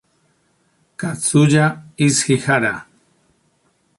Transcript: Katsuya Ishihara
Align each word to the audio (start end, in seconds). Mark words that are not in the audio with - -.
Katsuya 0.97 1.65
Ishihara 2.07 2.73